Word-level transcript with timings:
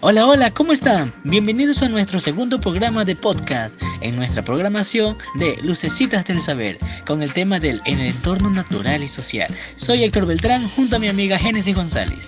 Hola, 0.00 0.28
hola, 0.28 0.52
¿cómo 0.52 0.72
están? 0.72 1.12
Bienvenidos 1.24 1.82
a 1.82 1.88
nuestro 1.88 2.20
segundo 2.20 2.60
programa 2.60 3.04
de 3.04 3.16
podcast 3.16 3.74
en 4.00 4.14
nuestra 4.14 4.42
programación 4.42 5.16
de 5.34 5.58
Lucecitas 5.60 6.24
del 6.24 6.40
Saber 6.40 6.78
con 7.04 7.20
el 7.20 7.32
tema 7.32 7.58
del 7.58 7.82
en 7.84 7.98
el 7.98 8.14
entorno 8.14 8.48
natural 8.48 9.02
y 9.02 9.08
social. 9.08 9.52
Soy 9.74 10.04
Héctor 10.04 10.26
Beltrán 10.26 10.68
junto 10.68 10.94
a 10.94 10.98
mi 11.00 11.08
amiga 11.08 11.36
Génesis 11.36 11.74
González. 11.74 12.20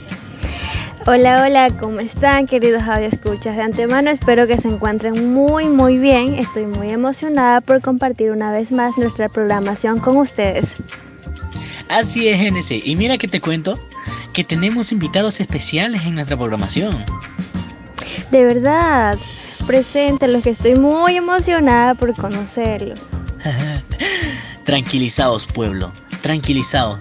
Hola, 1.06 1.45
hola, 1.45 1.70
¿cómo 1.79 2.01
están 2.01 2.48
queridos 2.48 2.83
escuchas? 2.98 3.55
De 3.55 3.62
antemano 3.62 4.11
espero 4.11 4.48
que 4.48 4.59
se 4.59 4.66
encuentren 4.66 5.32
muy, 5.32 5.66
muy 5.66 5.96
bien. 5.98 6.34
Estoy 6.34 6.66
muy 6.66 6.91
emocionada 6.91 7.61
por 7.61 7.80
compartir 7.82 8.32
una 8.32 8.50
vez 8.50 8.73
más 8.73 8.98
nuestra 8.98 9.29
programación 9.29 10.01
con 10.01 10.16
ustedes. 10.16 10.74
Así 11.88 12.27
es, 12.27 12.37
Génesis. 12.37 12.84
Y 12.84 12.96
mira 12.96 13.16
que 13.16 13.29
te 13.29 13.41
cuento 13.41 13.79
que 14.32 14.43
tenemos 14.43 14.91
invitados 14.91 15.41
especiales 15.41 16.02
en 16.02 16.16
nuestra 16.16 16.37
programación. 16.37 17.05
De 18.30 18.45
verdad, 18.45 19.19
los 20.29 20.43
que 20.43 20.51
estoy 20.51 20.75
muy 20.77 21.16
emocionada 21.16 21.95
por 21.95 22.15
conocerlos. 22.15 23.01
tranquilizaos, 24.65 25.47
pueblo, 25.47 25.93
tranquilizaos. 26.23 27.01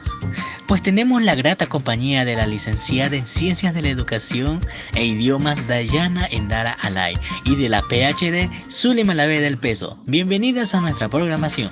Pues 0.68 0.84
tenemos 0.84 1.22
la 1.22 1.36
grata 1.36 1.68
compañía 1.68 2.26
de 2.26 2.36
la 2.36 2.46
licenciada 2.46 3.16
en 3.16 3.26
Ciencias 3.26 3.74
de 3.74 3.82
la 3.82 3.90
Educación 3.90 4.60
e 4.94 5.06
Idiomas 5.06 5.68
Dayana 5.68 6.28
Endara 6.30 6.78
Alay 6.82 7.18
y 7.44 7.56
de 7.56 7.70
la 7.70 7.82
PhD 7.82 8.50
Zuli 8.70 9.04
Malavé 9.04 9.42
del 9.42 9.58
Peso. 9.58 9.98
Bienvenidas 10.06 10.76
a 10.76 10.82
nuestra 10.82 11.10
programación. 11.10 11.72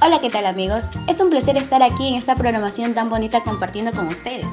Hola, 0.00 0.20
¿qué 0.20 0.30
tal 0.30 0.46
amigos? 0.46 0.84
Es 1.08 1.20
un 1.20 1.30
placer 1.30 1.56
estar 1.56 1.82
aquí 1.82 2.08
en 2.08 2.14
esta 2.14 2.34
programación 2.34 2.94
tan 2.94 3.10
bonita 3.10 3.42
compartiendo 3.42 3.92
con 3.92 4.08
ustedes. 4.08 4.50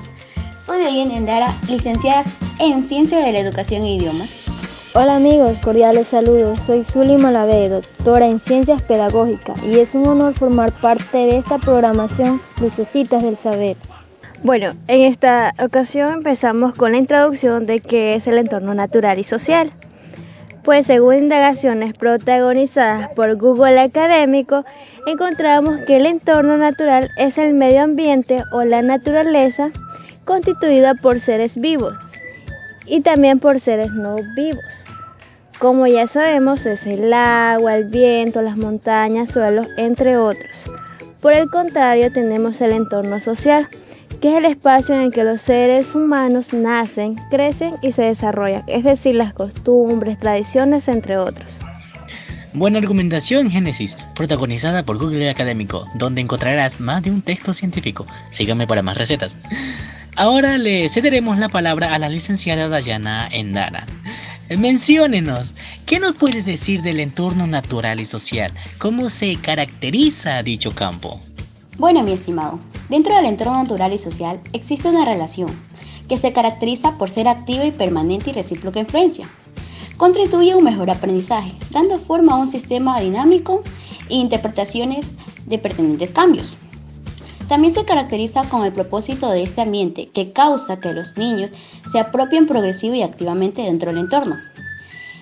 Soy 0.57 0.83
Dayana 0.83 1.15
Endara, 1.15 1.55
licenciada 1.67 2.23
en 2.59 2.83
Ciencia 2.83 3.19
de 3.19 3.31
la 3.31 3.39
Educación 3.39 3.83
e 3.83 3.95
Idiomas. 3.95 4.45
Hola 4.93 5.15
amigos, 5.15 5.57
cordiales 5.59 6.07
saludos. 6.07 6.59
Soy 6.65 6.83
Zuli 6.83 7.15
Malavé, 7.15 7.69
doctora 7.69 8.27
en 8.27 8.39
Ciencias 8.39 8.81
Pedagógicas 8.81 9.63
y 9.63 9.79
es 9.79 9.95
un 9.95 10.05
honor 10.07 10.33
formar 10.33 10.73
parte 10.73 11.19
de 11.19 11.37
esta 11.37 11.57
programación 11.57 12.41
Lucecitas 12.59 13.23
del 13.23 13.37
Saber. 13.37 13.77
Bueno, 14.43 14.73
en 14.87 15.01
esta 15.01 15.53
ocasión 15.63 16.13
empezamos 16.13 16.73
con 16.73 16.91
la 16.91 16.97
introducción 16.97 17.65
de 17.65 17.79
qué 17.79 18.15
es 18.15 18.27
el 18.27 18.37
entorno 18.37 18.73
natural 18.73 19.19
y 19.19 19.23
social. 19.23 19.71
Pues 20.63 20.85
según 20.85 21.15
indagaciones 21.15 21.93
protagonizadas 21.93 23.09
por 23.15 23.37
Google 23.37 23.79
Académico, 23.79 24.65
encontramos 25.07 25.77
que 25.87 25.97
el 25.97 26.05
entorno 26.05 26.57
natural 26.57 27.09
es 27.17 27.37
el 27.37 27.53
medio 27.53 27.83
ambiente 27.83 28.43
o 28.51 28.63
la 28.63 28.81
naturaleza 28.81 29.71
constituida 30.25 30.93
por 30.95 31.19
seres 31.21 31.59
vivos, 31.59 31.95
y 32.89 33.01
también 33.01 33.39
por 33.39 33.59
seres 33.59 33.91
no 33.91 34.15
vivos. 34.35 34.63
Como 35.59 35.87
ya 35.87 36.07
sabemos, 36.07 36.65
es 36.65 36.87
el 36.87 37.11
agua, 37.11 37.75
el 37.75 37.85
viento, 37.85 38.41
las 38.41 38.55
montañas, 38.55 39.31
suelos, 39.31 39.67
entre 39.77 40.17
otros. 40.17 40.63
Por 41.21 41.33
el 41.33 41.49
contrario, 41.49 42.11
tenemos 42.13 42.61
el 42.61 42.71
entorno 42.71 43.19
social, 43.19 43.67
que 44.21 44.29
es 44.29 44.35
el 44.35 44.45
espacio 44.45 44.95
en 44.95 45.01
el 45.01 45.11
que 45.11 45.25
los 45.25 45.41
seres 45.41 45.93
humanos 45.93 46.53
nacen, 46.53 47.15
crecen 47.29 47.75
y 47.81 47.91
se 47.91 48.03
desarrollan, 48.03 48.63
es 48.67 48.85
decir, 48.85 49.15
las 49.15 49.33
costumbres, 49.33 50.17
tradiciones, 50.17 50.87
entre 50.87 51.17
otros. 51.17 51.59
Buena 52.53 52.79
argumentación, 52.79 53.51
Génesis, 53.51 53.95
protagonizada 54.15 54.83
por 54.83 54.97
Google 54.97 55.29
Académico, 55.29 55.85
donde 55.95 56.21
encontrarás 56.21 56.79
más 56.79 57.03
de 57.03 57.11
un 57.11 57.21
texto 57.21 57.53
científico. 57.53 58.05
Síganme 58.31 58.65
para 58.65 58.81
más 58.81 58.97
recetas. 58.97 59.35
Ahora 60.19 60.57
le 60.57 60.89
cederemos 60.89 61.37
la 61.37 61.47
palabra 61.47 61.93
a 61.93 61.97
la 61.97 62.09
licenciada 62.09 62.67
Dayana 62.67 63.29
Endara. 63.31 63.85
Menciónenos, 64.49 65.55
¿qué 65.85 65.97
nos 65.97 66.17
puedes 66.17 66.45
decir 66.45 66.81
del 66.81 66.99
entorno 66.99 67.47
natural 67.47 68.01
y 68.01 68.05
social? 68.05 68.51
¿Cómo 68.79 69.09
se 69.09 69.37
caracteriza 69.37 70.43
dicho 70.43 70.71
campo? 70.71 71.21
Bueno, 71.77 72.03
mi 72.03 72.11
estimado, 72.11 72.59
dentro 72.89 73.15
del 73.15 73.27
entorno 73.27 73.63
natural 73.63 73.93
y 73.93 73.97
social 73.97 74.41
existe 74.51 74.89
una 74.89 75.05
relación 75.05 75.57
que 76.09 76.17
se 76.17 76.33
caracteriza 76.33 76.97
por 76.97 77.09
ser 77.09 77.29
activa 77.29 77.63
y 77.63 77.71
permanente 77.71 78.31
y 78.31 78.33
recíproca 78.33 78.81
influencia. 78.81 79.25
Contribuye 79.95 80.51
a 80.51 80.57
un 80.57 80.65
mejor 80.65 80.89
aprendizaje, 80.89 81.53
dando 81.71 81.95
forma 81.95 82.33
a 82.33 82.39
un 82.39 82.47
sistema 82.47 82.99
dinámico 82.99 83.63
e 84.09 84.15
interpretaciones 84.15 85.13
de 85.45 85.59
pertinentes 85.59 86.11
cambios. 86.11 86.57
También 87.49 87.73
se 87.73 87.83
caracteriza 87.83 88.47
con 88.47 88.63
el 88.63 88.71
propósito 88.71 89.29
de 89.29 89.43
ese 89.43 89.61
ambiente 89.61 90.09
que 90.13 90.31
causa 90.31 90.79
que 90.79 90.93
los 90.93 91.17
niños 91.17 91.51
se 91.91 91.99
apropien 91.99 92.45
progresivo 92.45 92.95
y 92.95 93.01
activamente 93.01 93.63
dentro 93.63 93.91
del 93.91 93.99
entorno 93.99 94.37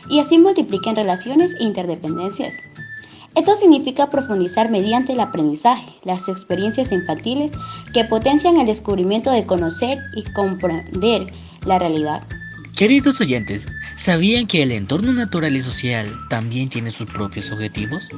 y 0.09 0.19
así 0.19 0.37
multipliquen 0.37 0.95
relaciones 0.95 1.55
e 1.59 1.63
interdependencias. 1.63 2.57
Esto 3.35 3.55
significa 3.55 4.09
profundizar 4.09 4.71
mediante 4.71 5.13
el 5.13 5.19
aprendizaje, 5.19 5.91
las 6.03 6.27
experiencias 6.27 6.91
infantiles 6.91 7.51
que 7.93 8.03
potencian 8.03 8.57
el 8.57 8.65
descubrimiento 8.65 9.31
de 9.31 9.45
conocer 9.45 9.99
y 10.15 10.23
comprender 10.33 11.27
la 11.65 11.77
realidad. 11.77 12.23
Queridos 12.75 13.21
oyentes, 13.21 13.65
¿Sabían 13.97 14.45
que 14.45 14.61
el 14.61 14.71
entorno 14.71 15.11
natural 15.11 15.55
y 15.55 15.63
social 15.63 16.07
también 16.29 16.69
tiene 16.69 16.91
sus 16.91 17.09
propios 17.09 17.51
objetivos? 17.51 18.09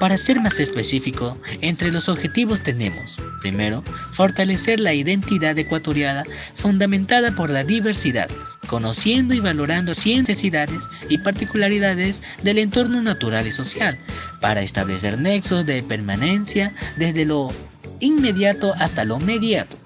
Para 0.00 0.18
ser 0.18 0.40
más 0.40 0.58
específico, 0.58 1.38
entre 1.60 1.92
los 1.92 2.08
objetivos 2.08 2.62
tenemos, 2.64 3.16
primero, 3.40 3.84
fortalecer 4.12 4.80
la 4.80 4.92
identidad 4.92 5.56
ecuatoriana 5.56 6.24
fundamentada 6.56 7.30
por 7.36 7.48
la 7.48 7.62
diversidad, 7.62 8.28
conociendo 8.66 9.32
y 9.32 9.38
valorando 9.38 9.92
necesidades 9.92 10.82
y 11.08 11.18
particularidades 11.18 12.22
del 12.42 12.58
entorno 12.58 13.00
natural 13.00 13.46
y 13.46 13.52
social, 13.52 13.96
para 14.40 14.62
establecer 14.62 15.16
nexos 15.16 15.64
de 15.64 15.84
permanencia 15.84 16.74
desde 16.96 17.24
lo 17.24 17.52
inmediato 18.00 18.74
hasta 18.78 19.04
lo 19.04 19.20
mediato 19.20 19.79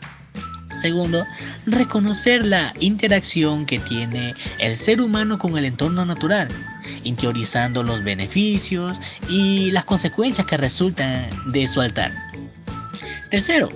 Segundo, 0.84 1.26
reconocer 1.64 2.44
la 2.44 2.74
interacción 2.78 3.64
que 3.64 3.78
tiene 3.78 4.34
el 4.58 4.76
ser 4.76 5.00
humano 5.00 5.38
con 5.38 5.56
el 5.56 5.64
entorno 5.64 6.04
natural, 6.04 6.46
interiorizando 7.04 7.82
los 7.82 8.04
beneficios 8.04 8.98
y 9.30 9.70
las 9.70 9.86
consecuencias 9.86 10.46
que 10.46 10.58
resultan 10.58 11.26
de 11.46 11.66
su 11.68 11.80
altar. 11.80 12.12
Tercero, 13.30 13.70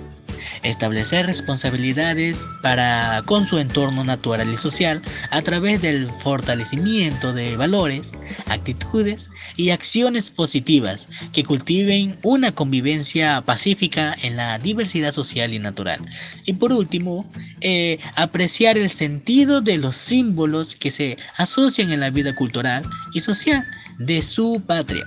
establecer 0.63 1.25
responsabilidades 1.25 2.37
para 2.61 3.21
con 3.25 3.47
su 3.47 3.59
entorno 3.59 4.03
natural 4.03 4.51
y 4.53 4.57
social 4.57 5.01
a 5.31 5.41
través 5.41 5.81
del 5.81 6.09
fortalecimiento 6.09 7.33
de 7.33 7.55
valores, 7.57 8.11
actitudes 8.47 9.29
y 9.55 9.69
acciones 9.69 10.29
positivas 10.29 11.07
que 11.31 11.43
cultiven 11.43 12.17
una 12.23 12.51
convivencia 12.53 13.41
pacífica 13.41 14.15
en 14.21 14.37
la 14.37 14.59
diversidad 14.59 15.13
social 15.13 15.53
y 15.53 15.59
natural. 15.59 15.99
Y 16.45 16.53
por 16.53 16.73
último, 16.73 17.29
eh, 17.61 17.99
apreciar 18.15 18.77
el 18.77 18.89
sentido 18.89 19.61
de 19.61 19.77
los 19.77 19.95
símbolos 19.95 20.75
que 20.75 20.91
se 20.91 21.17
asocian 21.37 21.91
en 21.91 21.99
la 21.99 22.09
vida 22.09 22.35
cultural 22.35 22.83
y 23.13 23.21
social 23.21 23.65
de 23.97 24.21
su 24.21 24.63
patria 24.65 25.05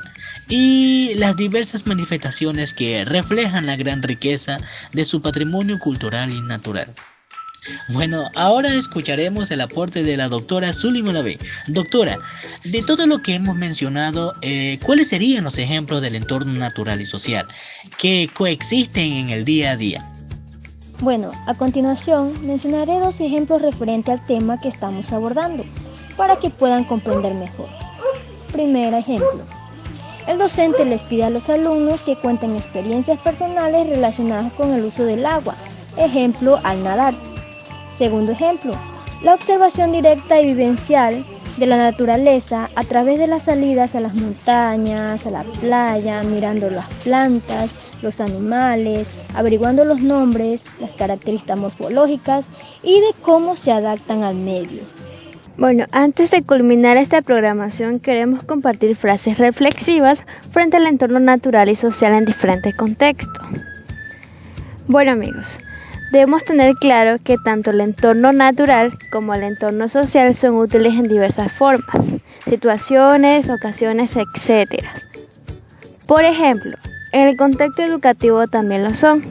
y 0.49 1.15
las 1.15 1.37
diversas 1.37 1.87
manifestaciones 1.87 2.75
que 2.75 3.05
reflejan 3.05 3.67
la 3.67 3.77
gran 3.77 4.03
riqueza 4.03 4.59
de 4.93 5.05
su 5.05 5.23
patrimonio 5.23 5.42
cultural 5.79 6.31
y 6.31 6.41
natural. 6.41 6.95
Bueno, 7.89 8.25
ahora 8.35 8.75
escucharemos 8.75 9.51
el 9.53 9.61
aporte 9.61 10.03
de 10.03 10.17
la 10.17 10.29
doctora 10.29 10.73
Zully. 10.73 11.03
Doctora, 11.69 12.19
de 12.65 12.83
todo 12.83 13.07
lo 13.07 13.23
que 13.23 13.35
hemos 13.35 13.57
mencionado, 13.57 14.35
eh, 14.43 14.79
¿cuáles 14.83 15.09
serían 15.09 15.45
los 15.45 15.59
ejemplos 15.59 16.03
del 16.03 16.17
entorno 16.17 16.53
natural 16.55 17.01
y 17.01 17.07
social 17.07 17.47
que 17.99 18.29
coexisten 18.35 19.13
en 19.13 19.31
el 19.31 19.45
día 19.45 19.73
a 19.73 19.77
día? 19.77 20.09
Bueno, 21.01 21.33
a 21.47 21.55
continuación 21.55 22.35
mencionaré 22.47 22.99
dos 22.99 23.21
ejemplos 23.21 23.63
referentes 23.63 24.21
al 24.21 24.27
tema 24.27 24.61
que 24.61 24.69
estamos 24.69 25.13
abordando, 25.13 25.65
para 26.17 26.37
que 26.37 26.51
puedan 26.51 26.85
comprender 26.85 27.35
mejor. 27.35 27.69
Primer 28.53 28.95
ejemplo. 28.95 29.45
El 30.29 30.39
docente 30.39 30.85
les 30.85 31.03
pide 31.03 31.25
a 31.25 31.31
los 31.31 31.49
alumnos 31.49 32.01
que 32.03 32.17
cuenten 32.17 32.57
experiencias 32.57 33.19
personales 33.19 33.89
relacionadas 33.89 34.53
con 34.53 34.73
el 34.73 34.85
uso 34.85 35.05
del 35.05 35.27
agua, 35.27 35.57
ejemplo 35.97 36.61
al 36.63 36.83
nadar. 36.85 37.15
Segundo 37.99 38.33
ejemplo, 38.33 38.75
la 39.23 39.35
observación 39.35 39.93
directa 39.93 40.41
y 40.41 40.47
vivencial 40.47 41.25
de 41.57 41.67
la 41.67 41.77
naturaleza 41.77 42.71
a 42.77 42.85
través 42.85 43.19
de 43.19 43.27
las 43.27 43.45
salidas 43.45 43.95
a 43.95 44.01
las 44.01 44.15
montañas, 44.15 45.27
a 45.27 45.31
la 45.31 45.43
playa, 45.43 46.23
mirando 46.23 46.71
las 46.71 46.89
plantas, 47.05 47.71
los 48.01 48.21
animales, 48.21 49.11
averiguando 49.35 49.85
los 49.85 50.01
nombres, 50.01 50.65
las 50.81 50.93
características 50.93 51.59
morfológicas 51.59 52.47
y 52.83 53.01
de 53.01 53.13
cómo 53.23 53.57
se 53.57 53.73
adaptan 53.73 54.23
al 54.23 54.37
medio. 54.37 54.83
Bueno, 55.57 55.87
antes 55.93 56.31
de 56.31 56.43
culminar 56.43 56.97
esta 56.97 57.23
programación 57.23 58.01
queremos 58.01 58.43
compartir 58.45 58.97
frases 58.97 59.39
reflexivas 59.39 60.25
frente 60.51 60.79
al 60.79 60.87
entorno 60.87 61.21
natural 61.21 61.69
y 61.69 61.77
social 61.77 62.15
en 62.15 62.25
diferentes 62.25 62.75
contextos. 62.75 63.47
Bueno 64.89 65.13
amigos, 65.13 65.59
Debemos 66.13 66.45
tener 66.45 66.75
claro 66.75 67.17
que 67.25 67.39
tanto 67.43 67.71
el 67.71 67.81
entorno 67.81 68.33
natural 68.33 68.93
como 69.11 69.33
el 69.33 69.45
entorno 69.45 69.89
social 69.89 70.35
son 70.35 70.57
útiles 70.57 70.93
en 70.93 71.09
diversas 71.09 71.51
formas, 71.51 72.13
situaciones, 72.45 73.49
ocasiones, 73.49 74.15
etc. 74.15 74.85
Por 76.07 76.25
ejemplo, 76.25 76.77
en 77.13 77.29
el 77.29 77.39
contexto 77.39 77.81
educativo 77.81 78.47
también 78.47 78.85
lo 78.85 78.95
son, 78.95 79.23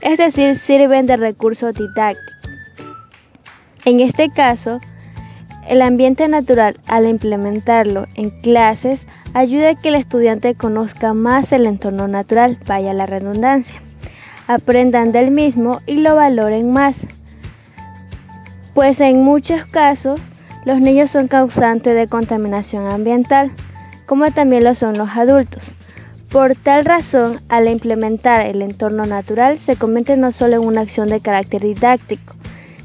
es 0.00 0.16
decir, 0.16 0.54
sirven 0.54 1.06
de 1.06 1.16
recurso 1.16 1.72
didáctico. 1.72 2.32
En 3.84 3.98
este 3.98 4.28
caso, 4.30 4.78
el 5.68 5.82
ambiente 5.82 6.28
natural, 6.28 6.76
al 6.86 7.06
implementarlo 7.06 8.06
en 8.14 8.30
clases, 8.30 9.06
ayuda 9.34 9.70
a 9.70 9.74
que 9.74 9.88
el 9.88 9.94
estudiante 9.94 10.54
conozca 10.54 11.14
más 11.14 11.52
el 11.52 11.66
entorno 11.66 12.08
natural, 12.08 12.58
vaya 12.66 12.92
la 12.92 13.06
redundancia 13.06 13.80
aprendan 14.46 15.12
del 15.12 15.30
mismo 15.30 15.80
y 15.86 15.96
lo 15.96 16.14
valoren 16.14 16.72
más. 16.72 17.06
Pues 18.74 19.00
en 19.00 19.22
muchos 19.22 19.64
casos 19.66 20.20
los 20.64 20.80
niños 20.80 21.10
son 21.10 21.28
causantes 21.28 21.94
de 21.94 22.06
contaminación 22.06 22.86
ambiental, 22.86 23.50
como 24.06 24.30
también 24.30 24.64
lo 24.64 24.74
son 24.74 24.96
los 24.96 25.10
adultos. 25.10 25.72
Por 26.30 26.54
tal 26.54 26.84
razón, 26.84 27.40
al 27.48 27.68
implementar 27.68 28.46
el 28.46 28.62
entorno 28.62 29.04
natural 29.04 29.58
se 29.58 29.76
convierte 29.76 30.16
no 30.16 30.32
solo 30.32 30.54
en 30.54 30.66
una 30.66 30.80
acción 30.80 31.08
de 31.08 31.20
carácter 31.20 31.62
didáctico, 31.62 32.34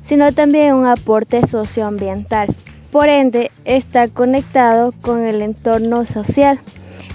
sino 0.08 0.32
también 0.32 0.74
un 0.74 0.88
aporte 0.88 1.46
socioambiental. 1.46 2.48
Por 2.92 3.10
ende, 3.10 3.52
está 3.66 4.08
conectado 4.08 4.94
con 5.02 5.24
el 5.24 5.42
entorno 5.42 6.06
social. 6.06 6.60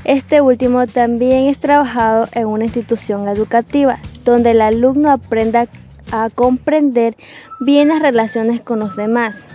Este 0.04 0.42
último 0.42 0.86
también 0.86 1.48
es 1.48 1.58
trabajado 1.58 2.28
en 2.32 2.46
una 2.46 2.64
institución 2.64 3.28
educativa, 3.28 3.98
donde 4.24 4.50
el 4.50 4.60
alumno 4.60 5.10
aprenda 5.10 5.68
a 6.10 6.28
comprender 6.28 7.16
bien 7.60 7.88
las 7.88 8.02
relaciones 8.02 8.60
con 8.60 8.80
los 8.80 8.94
demás, 8.94 9.46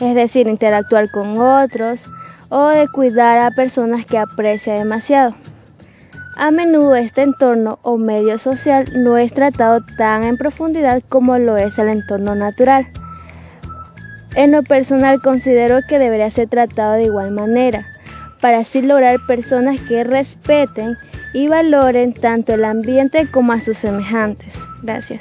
es 0.00 0.14
decir, 0.16 0.48
interactuar 0.48 1.10
con 1.10 1.38
otros 1.38 2.04
o 2.48 2.68
de 2.68 2.88
cuidar 2.88 3.38
a 3.38 3.52
personas 3.52 4.04
que 4.04 4.18
aprecia 4.18 4.74
demasiado. 4.74 5.34
A 6.36 6.50
menudo 6.50 6.96
este 6.96 7.22
entorno 7.22 7.78
o 7.82 7.96
medio 7.96 8.38
social 8.38 8.86
no 8.94 9.16
es 9.16 9.32
tratado 9.32 9.82
tan 9.96 10.24
en 10.24 10.36
profundidad 10.36 11.02
como 11.08 11.38
lo 11.38 11.56
es 11.56 11.78
el 11.78 11.88
entorno 11.88 12.34
natural. 12.34 12.88
En 14.34 14.50
lo 14.50 14.64
personal 14.64 15.20
considero 15.22 15.78
que 15.88 16.00
debería 16.00 16.30
ser 16.30 16.48
tratado 16.48 16.94
de 16.94 17.04
igual 17.04 17.30
manera, 17.30 17.86
para 18.40 18.58
así 18.58 18.82
lograr 18.82 19.18
personas 19.28 19.78
que 19.80 20.02
respeten 20.02 20.96
y 21.32 21.46
valoren 21.46 22.12
tanto 22.12 22.54
el 22.54 22.64
ambiente 22.64 23.30
como 23.30 23.52
a 23.52 23.60
sus 23.60 23.78
semejantes. 23.78 24.58
Gracias. 24.82 25.20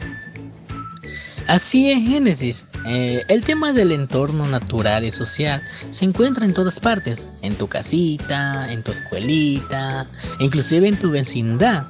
Así 1.48 1.92
es, 1.92 2.08
Génesis. 2.08 2.66
Eh, 2.86 3.24
el 3.28 3.44
tema 3.44 3.74
del 3.74 3.92
entorno 3.92 4.48
natural 4.48 5.04
y 5.04 5.12
social 5.12 5.62
se 5.92 6.06
encuentra 6.06 6.46
en 6.46 6.54
todas 6.54 6.80
partes, 6.80 7.28
en 7.42 7.56
tu 7.56 7.68
casita, 7.68 8.72
en 8.72 8.82
tu 8.84 8.92
escuelita, 8.92 10.08
inclusive 10.40 10.88
en 10.88 10.98
tu 10.98 11.12
vecindad. 11.12 11.88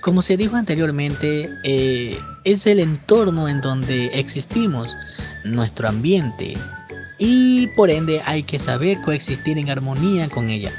Como 0.00 0.22
se 0.22 0.36
dijo 0.36 0.56
anteriormente, 0.56 1.50
eh, 1.64 2.18
es 2.44 2.66
el 2.66 2.78
entorno 2.78 3.48
en 3.48 3.60
donde 3.60 4.06
existimos, 4.18 4.96
nuestro 5.44 5.88
ambiente, 5.88 6.56
y 7.18 7.66
por 7.68 7.90
ende 7.90 8.22
hay 8.24 8.42
que 8.42 8.58
saber 8.58 9.00
coexistir 9.02 9.58
en 9.58 9.70
armonía 9.70 10.28
con 10.28 10.48
ella. 10.48 10.70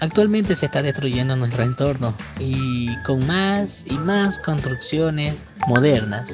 Actualmente 0.00 0.56
se 0.56 0.66
está 0.66 0.82
destruyendo 0.82 1.36
nuestro 1.36 1.62
entorno 1.62 2.12
y 2.40 2.94
con 3.04 3.24
más 3.26 3.84
y 3.88 3.94
más 3.94 4.40
construcciones 4.40 5.36
modernas. 5.68 6.28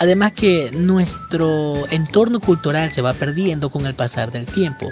Además 0.00 0.32
que 0.32 0.70
nuestro 0.72 1.86
entorno 1.90 2.40
cultural 2.40 2.90
se 2.90 3.02
va 3.02 3.12
perdiendo 3.12 3.68
con 3.68 3.84
el 3.84 3.94
pasar 3.94 4.32
del 4.32 4.46
tiempo. 4.46 4.86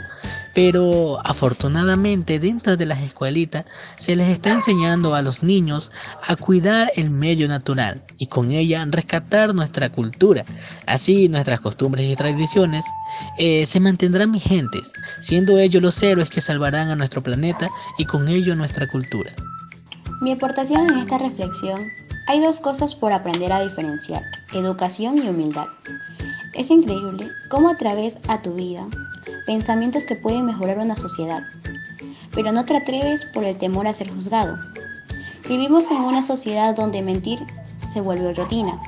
Pero 0.55 1.19
afortunadamente 1.25 2.39
dentro 2.39 2.77
de 2.77 2.85
las 2.85 3.01
escuelitas 3.01 3.65
se 3.97 4.17
les 4.17 4.29
está 4.29 4.51
enseñando 4.51 5.15
a 5.15 5.23
los 5.23 5.43
niños 5.43 5.91
a 6.27 6.37
cuidar 6.37 6.93
el 6.95 7.09
medio 7.09 7.49
natural 7.49 8.03
y 8.19 8.27
con 8.27 8.51
ella 8.51 8.85
rescatar 8.87 9.55
nuestra 9.55 9.91
cultura. 9.91 10.45
Así 10.85 11.31
nuestras 11.31 11.63
costumbres 11.63 12.05
y 12.05 12.15
tradiciones 12.15 12.85
eh, 13.39 13.65
se 13.65 13.81
mantendrán 13.81 14.31
vigentes, 14.31 14.93
siendo 15.23 15.59
ellos 15.59 15.83
los 15.83 16.03
héroes 16.03 16.29
que 16.29 16.43
salvarán 16.43 16.91
a 16.91 16.97
nuestro 16.97 17.23
planeta 17.23 17.71
y 17.97 18.05
con 18.05 18.29
ello 18.29 18.55
nuestra 18.55 18.87
cultura. 18.89 19.33
Mi 20.21 20.33
aportación 20.33 20.91
en 20.91 20.99
esta 20.99 21.17
reflexión, 21.17 21.81
hay 22.29 22.41
dos 22.41 22.61
cosas 22.61 22.95
por 22.95 23.15
aprender 23.15 23.51
a 23.55 23.65
diferenciar, 23.65 24.23
educación 24.53 25.17
y 25.17 25.31
humildad. 25.31 25.69
Es 26.53 26.71
increíble 26.71 27.31
cómo 27.49 27.71
a 27.71 27.77
través 27.77 28.19
a 28.29 28.43
tu 28.43 28.53
vida 28.53 28.87
pensamientos 29.47 30.05
que 30.05 30.15
pueden 30.15 30.45
mejorar 30.45 30.79
una 30.79 30.95
sociedad, 30.95 31.43
pero 32.35 32.53
no 32.53 32.67
te 32.67 32.77
atreves 32.77 33.25
por 33.33 33.45
el 33.45 33.57
temor 33.57 33.87
a 33.87 33.95
ser 33.95 34.11
juzgado. 34.11 34.59
Vivimos 35.49 35.91
en 35.91 36.03
una 36.03 36.23
sociedad 36.23 36.77
donde 36.77 37.01
mentir 37.01 37.39
se 37.91 38.03
vuelve 38.03 38.35
rutina, 38.35 38.79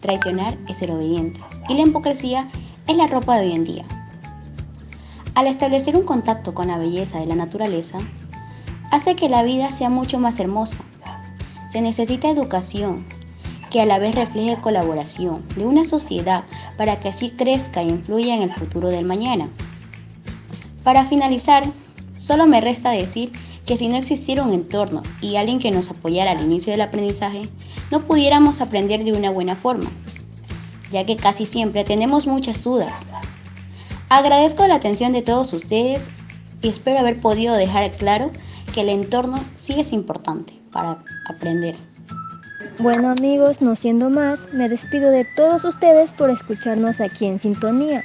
traicionar 0.00 0.58
es 0.68 0.78
ser 0.78 0.90
obediente 0.90 1.40
y 1.68 1.74
la 1.74 1.82
hipocresía 1.82 2.48
es 2.88 2.96
la 2.96 3.06
ropa 3.06 3.36
de 3.36 3.46
hoy 3.46 3.52
en 3.52 3.64
día. 3.64 3.84
Al 5.36 5.46
establecer 5.46 5.96
un 5.96 6.02
contacto 6.02 6.54
con 6.54 6.66
la 6.66 6.78
belleza 6.78 7.20
de 7.20 7.26
la 7.26 7.36
naturaleza, 7.36 7.98
hace 8.90 9.14
que 9.14 9.28
la 9.28 9.44
vida 9.44 9.70
sea 9.70 9.90
mucho 9.90 10.18
más 10.18 10.40
hermosa. 10.40 10.78
Se 11.72 11.80
necesita 11.80 12.28
educación, 12.28 13.06
que 13.70 13.80
a 13.80 13.86
la 13.86 13.98
vez 13.98 14.16
refleje 14.16 14.60
colaboración 14.60 15.46
de 15.56 15.64
una 15.64 15.84
sociedad 15.84 16.44
para 16.76 16.98
que 16.98 17.08
así 17.08 17.30
crezca 17.30 17.82
e 17.82 17.86
influya 17.86 18.34
en 18.34 18.42
el 18.42 18.52
futuro 18.52 18.88
del 18.88 19.04
mañana. 19.04 19.48
Para 20.82 21.04
finalizar, 21.04 21.62
solo 22.16 22.46
me 22.46 22.60
resta 22.60 22.90
decir 22.90 23.30
que 23.64 23.76
si 23.76 23.86
no 23.86 23.96
existiera 23.96 24.42
un 24.42 24.52
entorno 24.52 25.02
y 25.20 25.36
alguien 25.36 25.60
que 25.60 25.70
nos 25.70 25.90
apoyara 25.90 26.32
al 26.32 26.42
inicio 26.42 26.72
del 26.72 26.80
aprendizaje, 26.80 27.42
no 27.92 28.00
pudiéramos 28.00 28.60
aprender 28.60 29.04
de 29.04 29.12
una 29.12 29.30
buena 29.30 29.54
forma, 29.54 29.90
ya 30.90 31.06
que 31.06 31.14
casi 31.14 31.46
siempre 31.46 31.84
tenemos 31.84 32.26
muchas 32.26 32.64
dudas. 32.64 33.06
Agradezco 34.08 34.66
la 34.66 34.74
atención 34.74 35.12
de 35.12 35.22
todos 35.22 35.52
ustedes 35.52 36.02
y 36.62 36.68
espero 36.68 36.98
haber 36.98 37.20
podido 37.20 37.54
dejar 37.54 37.92
claro 37.92 38.32
que 38.74 38.80
el 38.80 38.88
entorno 38.88 39.38
sí 39.54 39.78
es 39.78 39.92
importante 39.92 40.59
para 40.72 40.98
aprender. 41.26 41.74
Bueno 42.78 43.10
amigos, 43.10 43.60
no 43.60 43.76
siendo 43.76 44.10
más, 44.10 44.52
me 44.54 44.68
despido 44.68 45.10
de 45.10 45.26
todos 45.36 45.64
ustedes 45.64 46.12
por 46.12 46.30
escucharnos 46.30 47.00
aquí 47.00 47.26
en 47.26 47.38
sintonía. 47.38 48.02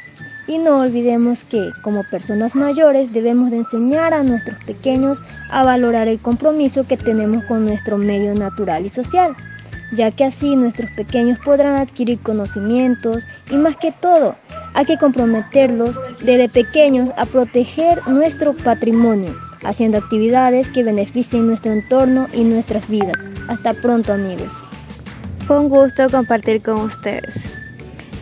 Y 0.48 0.60
no 0.60 0.82
olvidemos 0.82 1.44
que, 1.44 1.72
como 1.82 2.04
personas 2.04 2.56
mayores, 2.56 3.12
debemos 3.12 3.50
de 3.52 3.58
enseñar 3.58 4.14
a 4.14 4.22
nuestros 4.22 4.64
pequeños 4.64 5.20
a 5.50 5.64
valorar 5.64 6.08
el 6.08 6.20
compromiso 6.20 6.86
que 6.86 6.98
tenemos 6.98 7.44
con 7.46 7.66
nuestro 7.66 7.98
medio 7.98 8.36
natural 8.36 8.86
y 8.86 8.90
social, 8.90 9.36
ya 9.94 10.12
que 10.12 10.26
así 10.26 10.56
nuestros 10.56 10.92
pequeños 10.92 11.40
podrán 11.40 11.76
adquirir 11.78 12.20
conocimientos 12.20 13.24
y 13.50 13.56
más 13.56 13.78
que 13.78 13.92
todo, 13.92 14.36
hay 14.74 14.86
que 14.86 14.98
comprometerlos 14.98 15.96
desde 16.22 16.50
pequeños 16.50 17.10
a 17.18 17.26
proteger 17.26 18.06
nuestro 18.08 18.54
patrimonio, 18.54 19.34
haciendo 19.66 19.98
actividades 19.98 20.70
que 20.70 20.84
beneficien 20.84 21.48
nuestro 21.48 21.72
entorno 21.72 22.28
y 22.34 22.44
nuestras 22.44 22.88
vidas. 22.90 23.18
Hasta 23.48 23.74
pronto 23.74 24.14
amigos. 24.14 24.52
Fue 25.48 25.60
un 25.60 25.70
gusto 25.70 26.10
compartir 26.10 26.62
con 26.62 26.80
ustedes. 26.82 27.36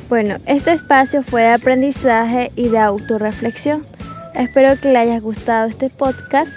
Bueno, 0.09 0.35
este 0.45 0.73
espacio 0.73 1.23
fue 1.23 1.43
de 1.43 1.53
aprendizaje 1.53 2.51
y 2.55 2.69
de 2.69 2.79
autorreflexión. 2.79 3.83
Espero 4.35 4.79
que 4.79 4.89
les 4.89 4.97
haya 4.97 5.19
gustado 5.19 5.67
este 5.67 5.89
podcast. 5.89 6.51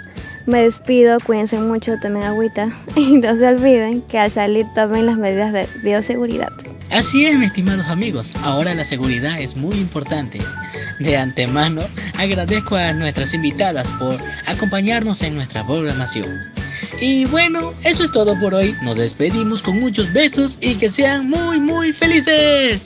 Me 0.45 0.63
despido, 0.63 1.19
cuídense 1.19 1.59
mucho, 1.59 1.99
tomen 2.01 2.23
agüita 2.23 2.71
y 2.95 3.17
no 3.17 3.35
se 3.35 3.47
olviden 3.47 4.01
que 4.01 4.19
al 4.19 4.31
salir 4.31 4.65
tomen 4.75 5.05
las 5.05 5.17
medidas 5.17 5.53
de 5.53 5.67
bioseguridad. 5.83 6.51
Así 6.91 7.25
es, 7.25 7.37
mis 7.37 7.49
estimados 7.49 7.87
amigos, 7.87 8.31
ahora 8.43 8.73
la 8.73 8.85
seguridad 8.85 9.39
es 9.39 9.55
muy 9.55 9.77
importante. 9.77 10.39
De 10.99 11.17
antemano, 11.17 11.81
agradezco 12.17 12.75
a 12.75 12.93
nuestras 12.93 13.33
invitadas 13.33 13.87
por 13.99 14.17
acompañarnos 14.45 15.21
en 15.21 15.35
nuestra 15.35 15.65
programación. 15.65 16.27
Y 16.99 17.25
bueno, 17.25 17.73
eso 17.83 18.03
es 18.03 18.11
todo 18.11 18.39
por 18.39 18.53
hoy. 18.53 18.75
Nos 18.81 18.97
despedimos 18.97 19.61
con 19.61 19.79
muchos 19.79 20.11
besos 20.13 20.57
y 20.61 20.75
que 20.75 20.89
sean 20.89 21.29
muy, 21.29 21.59
muy 21.59 21.93
felices. 21.93 22.81